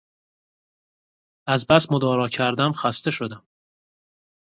از 1.47 1.67
بس 1.69 1.91
مدارا 1.91 2.29
کردم 2.29 2.71
خسته 2.73 3.11
شدم 3.11 3.47